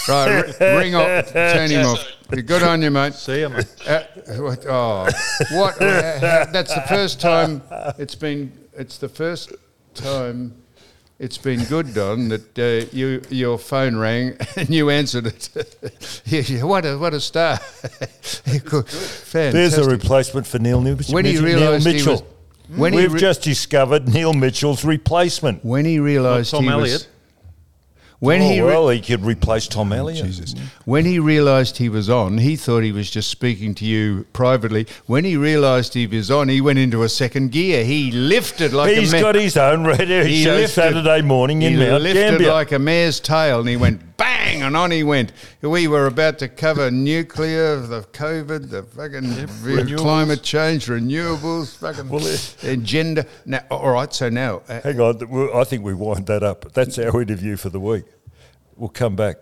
[0.10, 2.06] right, r- ring off, turn him off.
[2.30, 3.14] Good on you, mate.
[3.14, 3.66] See you, mate.
[3.88, 4.04] Uh,
[4.38, 5.08] what, oh,
[5.52, 5.82] what?
[5.82, 7.62] uh, that's the first time
[7.98, 8.52] it's been.
[8.74, 9.54] It's the first
[9.94, 10.54] time
[11.20, 12.28] it's been good, Don.
[12.30, 15.50] That uh, you your phone rang and you answered it.
[16.26, 17.60] Yeah, yeah, what a what a star!
[19.32, 21.14] There's a replacement for Neil Mitchell.
[21.14, 22.14] When he Neil realised he Mitchell.
[22.14, 22.24] was-
[22.76, 25.64] when We've re- just discovered Neil Mitchell's replacement.
[25.64, 26.92] when he realised Tom he Elliott.
[26.92, 27.08] was.
[28.20, 30.26] When oh, he re- well, he could replace Tom Elliott.
[30.26, 30.56] Jesus.
[30.86, 34.88] When he realised he was on, he thought he was just speaking to you privately.
[35.06, 37.84] When he realised he was on, he went into a second gear.
[37.86, 41.62] He lifted like He's a ma- got his own radio He show lifted- Saturday morning
[41.62, 42.52] in he Mount lifted Gambier.
[42.52, 45.32] like a mare's tail, and he went bang, and on he went.
[45.62, 52.76] We were about to cover nuclear, the COVID, the fucking climate change, renewables, fucking Well,
[52.78, 53.26] gender.
[53.46, 56.74] Now, all right, so now uh, Hang on, I think we wind that up.
[56.74, 58.06] That's our interview for the week.
[58.78, 59.38] We'll come back.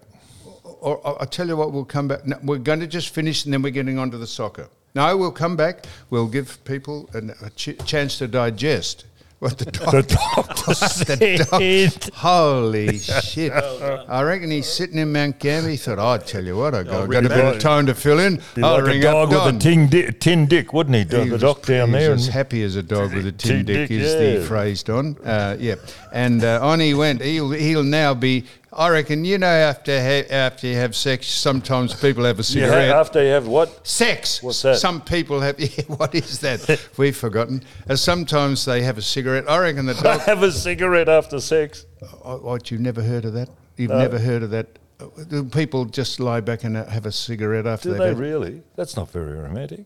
[0.64, 2.26] or, or I'll tell you what, we'll come back.
[2.26, 4.70] No, we're going to just finish and then we're getting on to the soccer.
[4.94, 5.86] No, we'll come back.
[6.10, 9.06] We'll give people an, a ch- chance to digest
[9.40, 11.62] what the doctor, The doctor the doc-
[12.06, 12.14] said.
[12.16, 13.52] Holy shit.
[13.52, 15.72] I reckon he's sitting in Mount Gambier.
[15.72, 17.94] He thought, I'd tell you what, I've got, really got a bit of time to
[17.94, 18.42] fill in.
[18.56, 21.04] Be I'll like a dog up with a tin, di- tin dick, wouldn't he?
[21.04, 22.14] The, He the was- doc down he was there.
[22.14, 25.18] as happy as a dog with a tin, Tin dick, dick, is the phrase, Don.
[25.26, 25.76] Uh, yeah,
[26.14, 27.22] and uh, on he went.
[27.22, 28.46] He'll he'll now be.
[28.78, 32.90] I reckon you know after ha- after you have sex, sometimes people have a cigarette.
[32.90, 33.88] Yeah, after you have what?
[33.88, 34.44] Sex.
[34.44, 34.78] What's that?
[34.78, 35.56] Some people have.
[35.60, 36.90] Yeah, what is that?
[36.98, 37.64] We've forgotten.
[37.90, 39.50] Uh, sometimes they have a cigarette.
[39.50, 40.20] I reckon the dog.
[40.22, 41.86] have a cigarette after sex.
[42.24, 43.50] Oh, what you've never heard of that?
[43.78, 44.68] You've never heard of that?
[45.00, 48.64] Uh, do People just lie back and uh, have a cigarette after Do they've really?
[48.76, 49.86] That's not very romantic.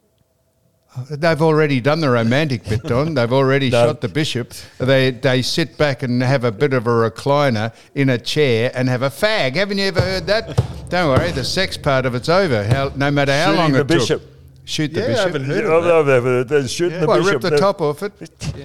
[1.10, 3.14] They've already done the romantic bit, Don.
[3.16, 3.86] They've already No.
[3.88, 4.54] shot the bishop.
[4.80, 8.90] They they sit back and have a bit of a recliner in a chair and
[8.90, 9.56] have a fag.
[9.56, 10.90] Haven't you ever heard that?
[10.90, 12.64] Don't worry, the sex part of it's over.
[12.64, 14.22] How, no matter how Shooting long the it took.
[14.70, 14.94] Bishop.
[14.94, 15.94] Shoot the Yeah, I haven't heard Yeah, of that.
[15.96, 17.44] I've never- they're shooting the Well, bishop.
[17.44, 18.12] rip the top off it.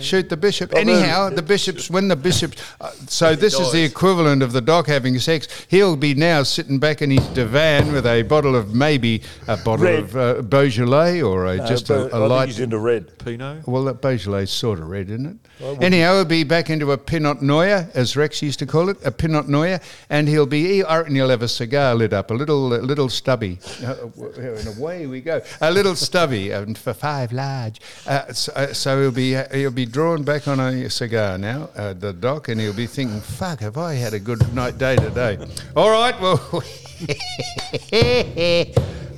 [0.00, 0.72] Shoot the bishop.
[0.72, 2.56] Well, Anyhow, the bishops when the bishops.
[2.80, 5.48] Uh, so this is the equivalent of the doc having sex.
[5.68, 9.86] He'll be now sitting back in his divan with a bottle of maybe a bottle
[9.86, 9.98] Red.
[10.00, 12.48] of uh, Beaujolais or a, No, just but a, I a think light.
[12.48, 13.18] he's into red.
[13.18, 13.66] Pinot.
[13.66, 15.36] Well, that Beaujolais sort of red, isn't it?
[15.82, 19.10] Anyhow, he'll be back into a Pinot Noir, as Rex used to call it, a
[19.10, 19.80] Pinot Noir,
[20.10, 20.82] and he'll be.
[20.82, 23.58] I reckon he'll have a cigar lit up, a little, a little stubby.
[23.84, 23.94] Uh,
[24.36, 27.80] and away we go, a little stubby, and for five large.
[28.06, 31.92] Uh, so, uh, so he'll be he'll be drawn back on a cigar now, uh,
[31.92, 35.38] the doc, and he'll be thinking, "Fuck, have I had a good night day today?"
[35.76, 36.40] All right, well.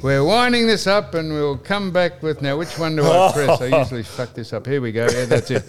[0.03, 2.57] We're winding this up and we'll come back with now.
[2.57, 3.61] Which one do I press?
[3.61, 4.66] I usually fuck this up.
[4.66, 5.07] Here we go.
[5.11, 5.64] Yeah, that's it.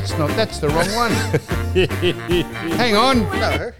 [0.00, 0.30] That's not.
[0.30, 1.12] That's the wrong one.
[2.76, 3.20] Hang on.
[3.38, 3.72] No.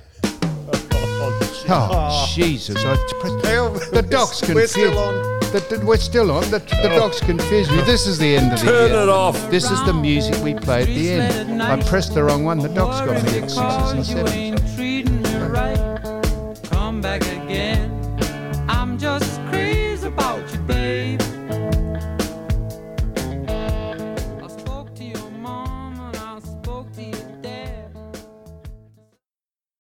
[1.73, 2.85] Oh, Jesus!
[2.85, 2.97] I
[3.43, 4.77] pressed, the doc's confused.
[4.77, 5.41] We're still on.
[5.53, 6.43] The, the- we're still on.
[6.51, 6.99] The, the oh.
[6.99, 7.81] doc's confused me.
[7.83, 9.03] This is the end of the Turn year.
[9.03, 9.51] it off.
[9.51, 11.61] This is the music we play at the end.
[11.63, 12.59] I pressed the wrong one.
[12.59, 14.31] The doc's got me at sixes and sevens.
[14.33, 16.55] ain't treating me right.
[16.71, 17.91] Come back again.
[18.69, 19.40] I'm just